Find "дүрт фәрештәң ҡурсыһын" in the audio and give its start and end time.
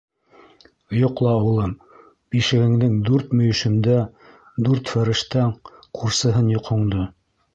4.69-6.53